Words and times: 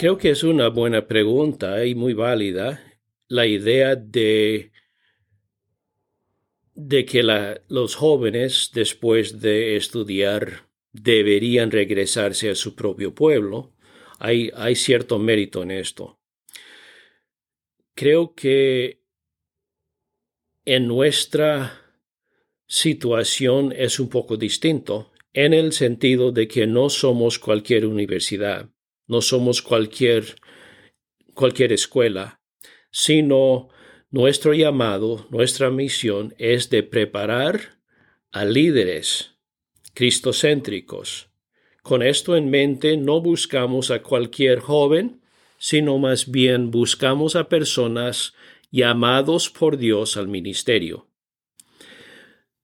Creo 0.00 0.16
que 0.16 0.30
es 0.30 0.44
una 0.44 0.68
buena 0.68 1.06
pregunta 1.06 1.84
y 1.84 1.94
muy 1.94 2.14
válida 2.14 2.82
la 3.28 3.46
idea 3.46 3.96
de, 3.96 4.72
de 6.72 7.04
que 7.04 7.22
los 7.68 7.96
jóvenes, 7.96 8.70
después 8.72 9.42
de 9.42 9.76
estudiar, 9.76 10.70
deberían 10.90 11.70
regresarse 11.70 12.48
a 12.48 12.54
su 12.54 12.74
propio 12.74 13.14
pueblo. 13.14 13.74
Hay, 14.18 14.50
hay 14.54 14.74
cierto 14.74 15.18
mérito 15.18 15.62
en 15.64 15.70
esto. 15.70 16.18
Creo 17.94 18.34
que 18.34 19.02
en 20.64 20.86
nuestra 20.86 21.78
situación 22.66 23.74
es 23.76 24.00
un 24.00 24.08
poco 24.08 24.38
distinto 24.38 25.12
en 25.34 25.52
el 25.52 25.74
sentido 25.74 26.32
de 26.32 26.48
que 26.48 26.66
no 26.66 26.88
somos 26.88 27.38
cualquier 27.38 27.84
universidad, 27.84 28.70
no 29.10 29.20
somos 29.20 29.60
cualquier, 29.60 30.36
cualquier 31.34 31.72
escuela, 31.72 32.40
sino 32.92 33.68
nuestro 34.10 34.54
llamado, 34.54 35.26
nuestra 35.30 35.68
misión 35.70 36.32
es 36.38 36.70
de 36.70 36.84
preparar 36.84 37.80
a 38.30 38.44
líderes 38.44 39.34
cristocéntricos. 39.94 41.28
Con 41.82 42.04
esto 42.04 42.36
en 42.36 42.50
mente 42.50 42.96
no 42.96 43.20
buscamos 43.20 43.90
a 43.90 44.00
cualquier 44.00 44.60
joven, 44.60 45.22
sino 45.58 45.98
más 45.98 46.30
bien 46.30 46.70
buscamos 46.70 47.34
a 47.34 47.48
personas 47.48 48.34
llamados 48.70 49.50
por 49.50 49.76
Dios 49.76 50.16
al 50.16 50.28
ministerio. 50.28 51.08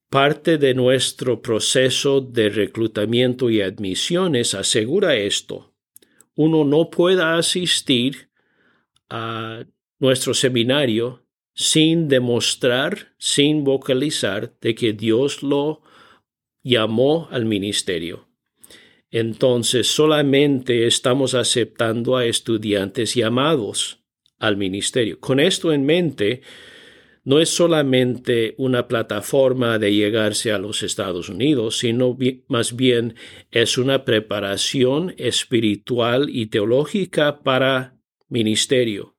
Parte 0.09 0.57
de 0.57 0.73
nuestro 0.73 1.41
proceso 1.41 2.21
de 2.21 2.47
reclutamiento 2.47 3.49
y 3.49 3.61
admisiones 3.61 4.53
asegura 4.53 5.17
esto. 5.17 5.73
Uno 6.37 6.63
no 6.63 6.91
puede 6.91 7.23
asistir 7.23 8.29
a 9.09 9.65
nuestro 9.97 10.35
seminario 10.35 11.25
sin 11.55 12.07
demostrar, 12.07 13.15
sin 13.17 13.63
vocalizar 13.63 14.53
de 14.61 14.75
que 14.75 14.93
Dios 14.93 15.41
lo 15.41 15.81
llamó 16.61 17.27
al 17.31 17.45
ministerio. 17.45 18.29
Entonces 19.09 19.87
solamente 19.87 20.85
estamos 20.85 21.33
aceptando 21.33 22.15
a 22.15 22.25
estudiantes 22.25 23.15
llamados 23.15 24.03
al 24.37 24.57
ministerio. 24.57 25.19
Con 25.19 25.39
esto 25.39 25.73
en 25.73 25.85
mente, 25.87 26.43
no 27.27 27.41
es 27.41 27.49
solamente 27.49 28.55
una 28.57 28.87
plataforma 28.87 29.77
de 29.79 29.93
llegarse 29.93 30.53
a 30.53 30.57
los 30.57 30.81
Estados 30.81 31.27
Unidos, 31.27 31.77
sino 31.77 32.17
más 32.47 32.73
bien 32.73 33.15
es 33.51 33.77
una 33.77 34.05
preparación 34.05 35.13
espiritual 35.17 36.29
y 36.29 36.45
teológica 36.45 37.43
para 37.43 37.99
ministerio. 38.29 39.17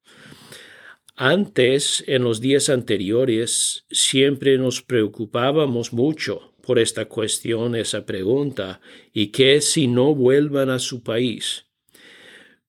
Antes, 1.17 2.03
en 2.07 2.25
los 2.25 2.41
días 2.41 2.71
anteriores, 2.71 3.85
siempre 3.91 4.57
nos 4.57 4.81
preocupábamos 4.81 5.93
mucho 5.93 6.55
por 6.63 6.79
esta 6.79 7.05
cuestión, 7.11 7.77
esa 7.77 8.07
pregunta, 8.07 8.81
y 9.13 9.27
qué 9.27 9.61
si 9.61 9.87
no 9.87 10.15
vuelvan 10.15 10.71
a 10.71 10.79
su 10.79 11.03
país 11.03 11.68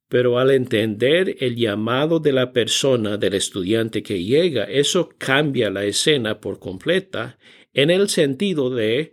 pero 0.09 0.39
al 0.39 0.51
entender 0.51 1.37
el 1.39 1.55
llamado 1.55 2.19
de 2.19 2.33
la 2.33 2.51
persona, 2.51 3.17
del 3.17 3.35
estudiante 3.35 4.03
que 4.03 4.23
llega, 4.23 4.63
eso 4.63 5.09
cambia 5.17 5.69
la 5.69 5.85
escena 5.85 6.41
por 6.41 6.59
completa 6.59 7.37
en 7.73 7.91
el 7.91 8.09
sentido 8.09 8.71
de 8.71 9.11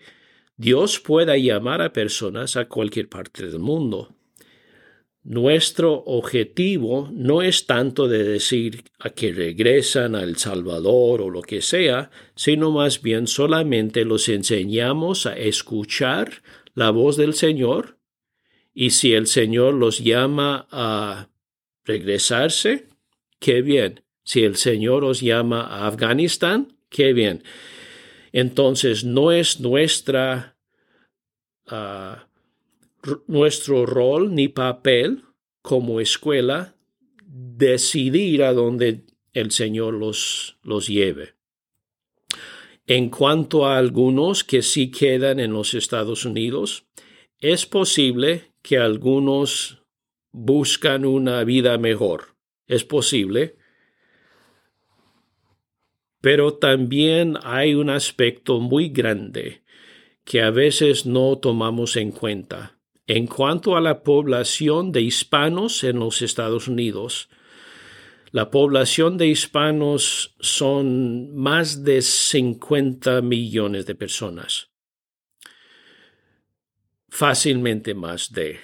Dios 0.56 0.98
pueda 0.98 1.36
llamar 1.36 1.83
a 1.83 1.92
personas 1.92 2.56
a 2.56 2.67
cualquier 2.67 3.11
parte 3.11 3.47
del 3.47 3.58
mundo. 3.58 4.17
Nuestro 5.23 5.92
objetivo 6.06 7.11
no 7.12 7.42
es 7.42 7.67
tanto 7.67 8.08
de 8.08 8.23
decir 8.23 8.85
a 8.98 9.11
que 9.11 9.33
regresan 9.33 10.14
a 10.14 10.23
El 10.23 10.36
Salvador 10.36 11.20
o 11.20 11.29
lo 11.29 11.42
que 11.42 11.61
sea, 11.61 12.11
sino 12.36 12.70
más 12.70 13.02
bien 13.02 13.27
solamente 13.27 14.05
los 14.05 14.29
enseñamos 14.29 15.27
a 15.27 15.36
escuchar 15.36 16.42
la 16.74 16.90
voz 16.90 17.17
del 17.17 17.35
Señor 17.35 17.98
y 18.79 18.91
si 18.91 19.14
el 19.14 19.27
Señor 19.27 19.73
los 19.73 20.01
llama 20.01 20.69
a 20.70 21.31
regresarse, 21.87 22.91
qué 23.39 23.63
bien. 23.63 24.03
Si 24.23 24.45
el 24.45 24.57
Señor 24.57 25.03
os 25.03 25.23
llama 25.23 25.63
a 25.63 25.87
Afganistán, 25.87 26.77
qué 26.91 27.15
bien. 27.15 27.42
Entonces 28.33 29.03
no 29.03 29.33
es 29.33 29.61
nuestra, 29.61 30.59
ah, 31.67 32.29
nuestro 33.27 33.86
rol 33.86 34.35
ni 34.35 34.48
papel 34.48 35.23
como 35.63 35.98
escuela 35.98 36.77
decidir 37.25 38.42
a 38.42 38.53
dónde 38.53 39.07
el 39.33 39.53
Señor 39.53 39.95
los, 39.95 40.59
los 40.63 40.86
lleve. 40.86 41.33
En 42.86 43.09
cuanto 43.09 43.65
a 43.65 43.79
algunos 43.79 44.45
que 44.45 44.61
sí 44.61 44.91
quedan 44.91 45.41
en 45.41 45.55
los 45.55 45.73
Estados 45.73 46.27
Unidos, 46.27 46.85
es 47.41 47.65
posible 47.65 48.53
que 48.67 48.79
algunos 48.79 49.81
buscan 50.33 51.07
una 51.07 51.45
vida 51.45 51.79
mejor. 51.79 52.35
Es 52.67 52.83
posible. 52.83 53.55
Pero 56.21 56.55
también 56.55 57.39
hay 57.45 57.77
un 57.77 57.91
aspecto 57.91 58.59
muy 58.59 58.89
grande 58.89 59.63
que 60.25 60.43
a 60.43 60.51
veces 60.51 61.07
no 61.07 61.39
tomamos 61.39 61.95
en 61.95 62.11
cuenta. 62.11 62.77
En 63.07 63.29
cuanto 63.29 63.77
a 63.77 63.81
la 63.81 64.03
población 64.03 64.91
de 64.91 65.03
hispanos 65.03 65.85
en 65.85 66.01
los 66.01 66.21
Estados 66.21 66.67
Unidos, 66.67 67.29
la 68.33 68.51
población 68.51 69.17
de 69.17 69.29
hispanos 69.29 70.35
son 70.41 71.37
más 71.37 71.85
de 71.85 72.03
50 72.03 73.23
millones 73.23 73.87
de 73.87 73.95
personas 73.95 74.71
fácilmente 77.17 77.95
más 77.95 78.31
de. 78.31 78.59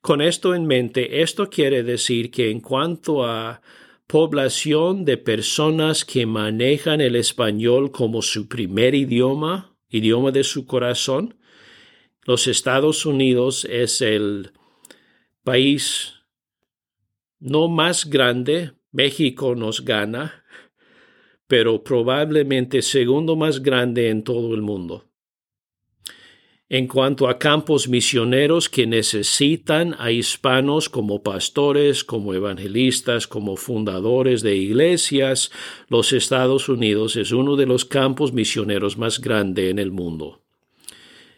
Con 0.00 0.20
esto 0.20 0.54
en 0.54 0.64
mente, 0.64 1.22
esto 1.22 1.50
quiere 1.50 1.82
decir 1.82 2.30
que 2.30 2.50
en 2.50 2.60
cuanto 2.60 3.24
a 3.24 3.62
población 4.06 5.04
de 5.04 5.16
personas 5.16 6.04
que 6.04 6.24
manejan 6.24 7.00
el 7.00 7.16
español 7.16 7.90
como 7.90 8.22
su 8.22 8.46
primer 8.46 8.94
idioma, 8.94 9.76
idioma 9.88 10.30
de 10.30 10.44
su 10.44 10.66
corazón, 10.66 11.36
los 12.24 12.46
Estados 12.46 13.06
Unidos 13.06 13.64
es 13.64 14.00
el 14.02 14.52
país 15.42 16.14
no 17.40 17.66
más 17.66 18.08
grande, 18.08 18.74
México 18.92 19.56
nos 19.56 19.84
gana, 19.84 20.44
pero 21.48 21.82
probablemente 21.82 22.82
segundo 22.82 23.34
más 23.34 23.60
grande 23.60 24.10
en 24.10 24.22
todo 24.22 24.54
el 24.54 24.62
mundo 24.62 25.11
en 26.72 26.86
cuanto 26.86 27.28
a 27.28 27.38
campos 27.38 27.86
misioneros 27.86 28.70
que 28.70 28.86
necesitan 28.86 29.94
a 29.98 30.10
hispanos 30.10 30.88
como 30.88 31.22
pastores, 31.22 32.02
como 32.02 32.32
evangelistas, 32.32 33.26
como 33.26 33.56
fundadores 33.56 34.40
de 34.40 34.56
iglesias, 34.56 35.52
los 35.88 36.14
Estados 36.14 36.70
Unidos 36.70 37.16
es 37.16 37.30
uno 37.30 37.56
de 37.56 37.66
los 37.66 37.84
campos 37.84 38.32
misioneros 38.32 38.96
más 38.96 39.20
grandes 39.20 39.70
en 39.70 39.78
el 39.78 39.90
mundo. 39.90 40.40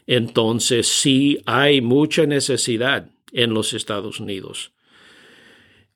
Entonces 0.06 0.86
sí 0.86 1.40
hay 1.46 1.80
mucha 1.80 2.26
necesidad 2.26 3.10
en 3.32 3.54
los 3.54 3.74
Estados 3.74 4.20
Unidos. 4.20 4.70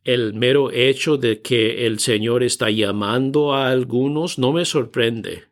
El 0.02 0.34
mero 0.34 0.72
hecho 0.72 1.16
de 1.16 1.42
que 1.42 1.86
el 1.86 2.00
Señor 2.00 2.42
está 2.42 2.70
llamando 2.70 3.54
a 3.54 3.68
algunos 3.68 4.36
no 4.36 4.52
me 4.52 4.64
sorprende, 4.64 5.44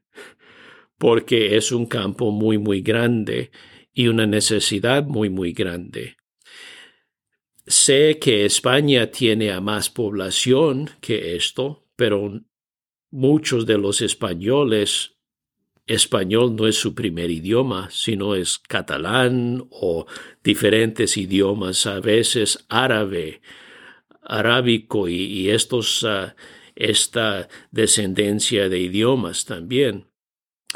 porque 0.98 1.56
es 1.56 1.70
un 1.70 1.86
campo 1.86 2.32
muy, 2.32 2.58
muy 2.58 2.80
grande 2.80 3.52
y 3.96 4.08
una 4.08 4.26
necesidad 4.26 5.06
muy, 5.06 5.30
muy 5.30 5.52
grande. 5.52 6.18
Sé 7.66 8.18
que 8.20 8.44
España 8.44 9.10
tiene 9.10 9.50
a 9.50 9.62
más 9.62 9.88
población 9.88 10.90
que 11.00 11.34
esto, 11.34 11.88
pero 11.96 12.42
muchos 13.10 13.64
de 13.64 13.78
los 13.78 14.02
españoles, 14.02 15.14
español 15.86 16.54
no 16.56 16.66
es 16.66 16.76
su 16.76 16.94
primer 16.94 17.30
idioma, 17.30 17.88
sino 17.90 18.34
es 18.34 18.58
catalán 18.58 19.66
o 19.70 20.04
diferentes 20.44 21.16
idiomas, 21.16 21.86
a 21.86 21.98
veces 22.00 22.66
árabe, 22.68 23.40
arábico 24.20 25.08
y, 25.08 25.48
ah, 25.50 26.36
esta 26.74 27.48
descendencia 27.70 28.68
de 28.68 28.78
idiomas 28.78 29.46
también. 29.46 30.04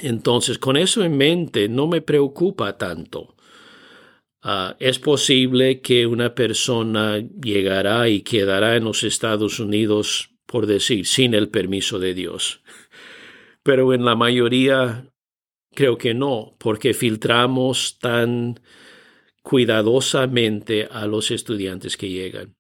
Entonces, 0.03 0.59
con 0.59 0.77
eso 0.77 1.05
en 1.05 1.17
mente, 1.17 1.69
no 1.69 1.87
me 1.87 2.01
preocupa 2.01 2.77
tanto. 2.79 3.37
Ah, 4.43 4.77
es 4.81 4.99
posible 4.99 5.81
que 5.81 6.07
una 6.07 6.35
persona 6.35 7.19
llegará 7.19 8.09
y 8.09 8.23
quedará 8.23 8.77
en 8.77 8.85
los 8.85 9.05
Estados 9.05 9.61
Unidos, 9.61 10.31
por 10.47 10.67
decir, 10.67 11.07
sin 11.07 11.35
el 11.35 11.51
permiso 11.51 11.99
de 11.99 12.15
Dios. 12.15 12.63
Pero 13.63 13.93
en 13.93 14.05
la 14.05 14.17
mayoría 14.17 15.13
creo 15.75 15.99
que 15.99 16.15
no, 16.15 16.57
porque 16.59 16.95
filtramos 16.95 17.99
tan 17.99 18.61
cuidadosamente 19.43 20.89
a 20.91 21.07
los 21.07 21.31
estudiantes 21.31 21.97
que 21.99 22.09
llegan. 22.09 22.57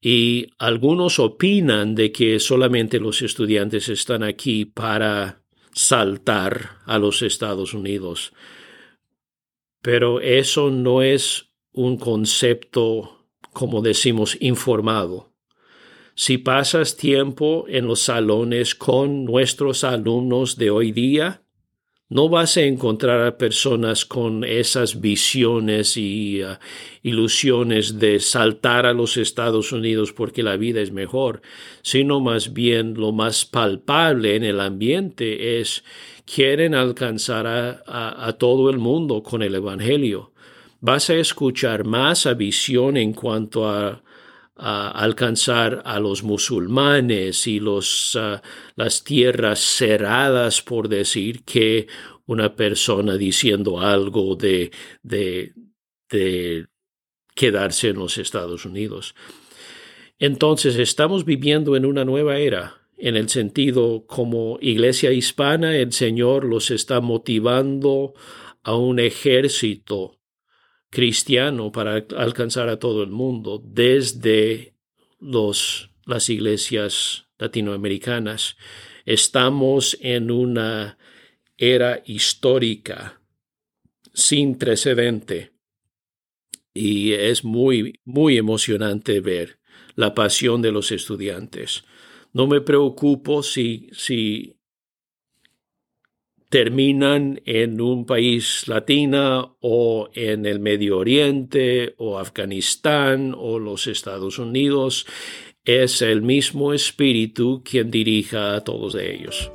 Y 0.00 0.48
algunos 0.58 1.18
opinan 1.18 1.94
de 1.94 2.12
que 2.12 2.38
solamente 2.38 3.00
los 3.00 3.22
estudiantes 3.22 3.88
están 3.88 4.22
aquí 4.22 4.66
para 4.66 5.45
saltar 5.76 6.78
a 6.86 6.98
los 6.98 7.20
Estados 7.20 7.74
Unidos. 7.74 8.32
Pero 9.82 10.20
eso 10.20 10.70
no 10.70 11.02
es 11.02 11.50
un 11.72 11.98
concepto, 11.98 13.26
como 13.52 13.82
decimos, 13.82 14.38
informado. 14.40 15.34
Si 16.14 16.38
pasas 16.38 16.96
tiempo 16.96 17.66
en 17.68 17.86
los 17.86 18.00
salones 18.00 18.74
con 18.74 19.26
nuestros 19.26 19.84
alumnos 19.84 20.56
de 20.56 20.70
hoy 20.70 20.92
día, 20.92 21.42
no 22.08 22.28
vas 22.28 22.56
a 22.56 22.62
encontrar 22.62 23.26
a 23.26 23.36
personas 23.36 24.04
con 24.04 24.44
esas 24.44 25.00
visiones 25.00 25.96
y 25.96 26.42
uh, 26.42 26.56
ilusiones 27.02 27.98
de 27.98 28.20
saltar 28.20 28.86
a 28.86 28.92
los 28.92 29.16
Estados 29.16 29.72
Unidos 29.72 30.12
porque 30.12 30.44
la 30.44 30.56
vida 30.56 30.80
es 30.80 30.92
mejor, 30.92 31.42
sino 31.82 32.20
más 32.20 32.52
bien 32.52 32.94
lo 32.94 33.10
más 33.10 33.44
palpable 33.44 34.36
en 34.36 34.44
el 34.44 34.60
ambiente 34.60 35.58
es 35.60 35.82
quieren 36.24 36.74
alcanzar 36.74 37.46
a, 37.46 38.26
a, 38.26 38.32
todo 38.34 38.70
el 38.70 38.78
mundo 38.78 39.22
con 39.22 39.42
el 39.42 39.56
Evangelio. 39.56 40.32
Vas 40.80 41.10
a 41.10 41.14
escuchar 41.14 41.84
más 41.84 42.26
a 42.26 42.34
visión 42.34 42.96
en 42.96 43.12
cuanto 43.14 43.68
a 43.68 44.02
alcanzar 44.56 45.82
a 45.84 46.00
los 46.00 46.22
musulmanes 46.22 47.46
y 47.46 47.60
los, 47.60 48.16
ah, 48.16 48.42
las 48.74 49.04
tierras 49.04 49.60
cerradas, 49.60 50.62
por 50.62 50.88
decir, 50.88 51.44
que 51.44 51.86
una 52.26 52.56
persona 52.56 53.16
diciendo 53.16 53.80
algo 53.80 54.34
de, 54.34 54.70
de, 55.02 55.52
de 56.10 56.66
quedarse 57.34 57.88
en 57.88 57.96
los 57.96 58.18
Estados 58.18 58.64
Unidos. 58.64 59.14
Entonces, 60.18 60.76
estamos 60.76 61.24
viviendo 61.26 61.76
en 61.76 61.84
una 61.84 62.04
nueva 62.04 62.38
era, 62.38 62.80
en 62.96 63.16
el 63.16 63.28
sentido 63.28 64.06
como 64.06 64.58
iglesia 64.62 65.12
hispana, 65.12 65.76
el 65.76 65.92
Señor 65.92 66.44
los 66.44 66.70
está 66.70 67.02
motivando 67.02 68.14
a 68.62 68.74
un 68.74 68.98
ejército 68.98 70.18
cristiano 70.90 71.72
para 71.72 72.04
alcanzar 72.16 72.68
a 72.68 72.78
todo 72.78 73.02
el 73.02 73.10
mundo 73.10 73.62
desde 73.64 74.74
los, 75.20 75.90
las 76.04 76.28
iglesias 76.28 77.26
latinoamericanas. 77.38 78.56
Estamos 79.04 79.96
en 80.00 80.30
una 80.30 80.98
era 81.56 82.02
histórica 82.04 83.20
sin 84.12 84.56
precedente 84.56 85.52
y 86.72 87.12
es 87.12 87.44
muy, 87.44 88.00
muy 88.04 88.36
emocionante 88.36 89.20
ver 89.20 89.58
la 89.94 90.14
pasión 90.14 90.60
de 90.60 90.72
los 90.72 90.92
estudiantes. 90.92 91.84
No 92.32 92.46
me 92.46 92.60
preocupo 92.60 93.42
si, 93.42 93.88
si 93.92 94.58
terminan 96.48 97.40
en 97.44 97.80
un 97.80 98.06
país 98.06 98.68
latino 98.68 99.56
o 99.60 100.08
en 100.14 100.46
el 100.46 100.60
Medio 100.60 100.98
Oriente 100.98 101.94
o 101.98 102.18
Afganistán 102.18 103.34
o 103.36 103.58
los 103.58 103.86
Estados 103.86 104.38
Unidos, 104.38 105.06
es 105.64 106.02
el 106.02 106.22
mismo 106.22 106.72
espíritu 106.72 107.62
quien 107.64 107.90
dirija 107.90 108.54
a 108.54 108.62
todos 108.62 108.94
ellos. 108.94 109.50